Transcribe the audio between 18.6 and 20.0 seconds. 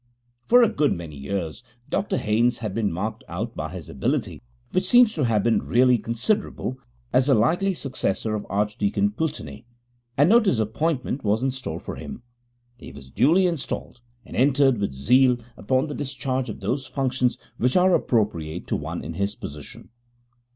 to one in his position.